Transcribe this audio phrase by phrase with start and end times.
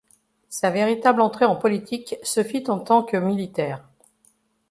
[0.49, 3.83] Sa véritable entrée en politique se fit en tant que militaire.